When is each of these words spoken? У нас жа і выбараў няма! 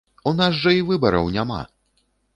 У 0.29 0.31
нас 0.39 0.55
жа 0.61 0.73
і 0.77 0.81
выбараў 0.89 1.29
няма! 1.37 1.61